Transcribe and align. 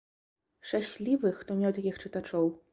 Шчаслівы, 0.69 1.35
хто 1.43 1.61
меў 1.63 1.71
такіх 1.79 2.03
чытачоў. 2.03 2.55